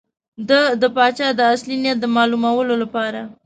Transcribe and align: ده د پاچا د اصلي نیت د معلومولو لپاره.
ده 0.49 0.61
د 0.81 0.83
پاچا 0.95 1.27
د 1.35 1.39
اصلي 1.53 1.75
نیت 1.83 1.97
د 2.01 2.05
معلومولو 2.17 2.73
لپاره. 2.83 3.21